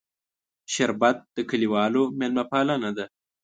شربت 0.73 1.17
د 1.35 1.37
کلیوالو 1.49 2.03
میلمهپالنه 2.19 2.89
ده 2.97 3.05